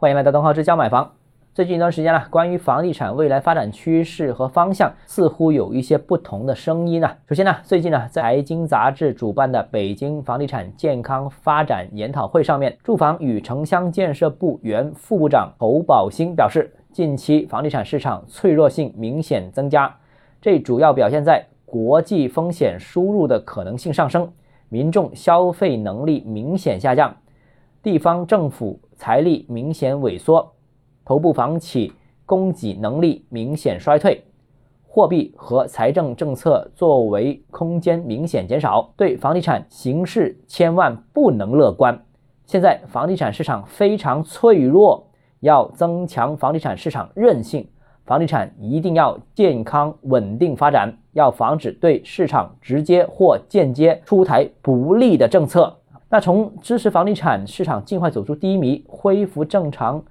[0.00, 1.12] 欢迎来到东浩之家买房。
[1.52, 7.10] 最近一段时间呢，关于房地产未来发展趋势和方向，似乎有一些不同的声音呢。
[7.28, 19.94] 首先呢，最近呢，在财经杂志主办的北京房地产健康发展研讨会上面，住房与城乡建设部原副部长侯宝兴表示，近期房地产市场脆弱性明显增加，
[20.40, 24.32] 这主要表现在国际风险输入的可能性上升，
[24.70, 27.14] 民众消费能力明显下降。
[27.82, 30.52] 地方政府财力明显萎缩，
[31.02, 31.90] 头部房企
[32.26, 34.22] 供给能力明显衰退，
[34.86, 41.98] 货币和财政政策作为空间明显减少，对房地产形势千万不能乐观。
[42.44, 45.06] 现在房地产市场非常脆弱，
[45.40, 47.66] 要增强房地产市场韧性，
[48.04, 55.78] 房地产一定要健康稳定发展，要防止对市场直接或间接出台不利的政策。
[56.12, 60.02] 那从支持房地产市场尽快走出低迷、恢复正常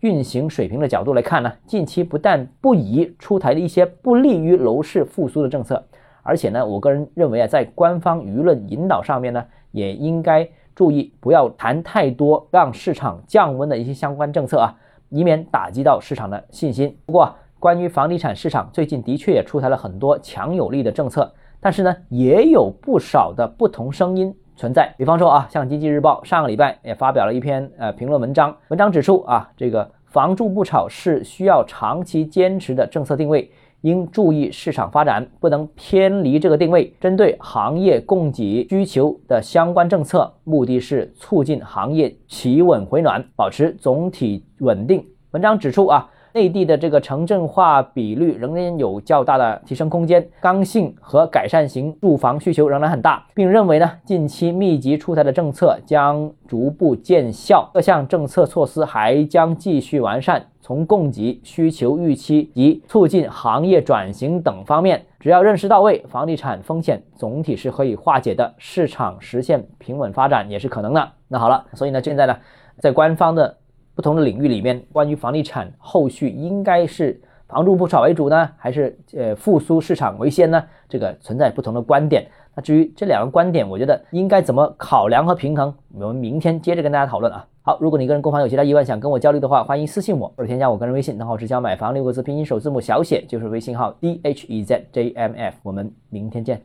[0.00, 5.84] 运行水平的角度来看呢，近期不但不宜出台一些不利于楼市复苏的政策，
[6.22, 14.74] 而且呢，我个人认为啊，在官方舆论引导上面呢，也应该注意不要谈太多让市场降温的一些相关政策啊，
[15.10, 16.96] 以免打击到市场的信心。
[17.04, 24.34] 不过，关于房地产市场最近的确也出台了很多强有力的政策，但是呢，也有不少的不同声音。
[24.62, 36.94] 存在，比方说啊，像经济日报上个礼拜也发表了一篇呃评论文章，文章指出啊，这个房住不炒是需要长期坚持的政策定位，应注意市场发展，不能偏离这个定位。
[37.00, 45.04] 针对行业供给需求的相关政策，目的是促进行业企稳回暖，保持总体稳定。
[45.32, 46.08] 文章指出啊。
[46.34, 60.46] 内地的这个城镇化比率仍然有较大的提升空间，刚性和改善型住房需求仍然很大，并认为呢，近期密集出台的政策将逐步见效，各项政策措施还将继续完善。
[60.64, 71.10] 从供给、需求预期及促进行业转型等方面，只要认识到位，房地产风险总体是可以化解的，市场实现平稳发展也是可能的。
[71.26, 72.36] 那好了，所以呢，现在呢，
[72.78, 73.56] 在官方的。
[73.94, 80.64] 不同的领域里面，关于房地产后续应该是房住不炒为主呢，还是呃复苏市场为先呢？
[80.88, 82.26] 这个存在不同的观点。
[82.54, 87.46] 那至于这两个观点，我觉得应该怎么考量和平衡，我们明天接着跟大家讨论啊。
[87.62, 95.56] 好，如果你个人购房有其他疑问想跟我交流的话，欢迎私信我或者添加我个人微信，账号是教买房六个字拼音首字母小写就是微信号 d h e z j m f。
[95.62, 96.62] 我们明天见。